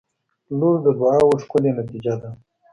•لور 0.57 0.75
د 0.85 0.87
دعاوو 0.99 1.39
ښکلی 1.43 1.71
نتیجه 1.79 2.13
ده. 2.21 2.29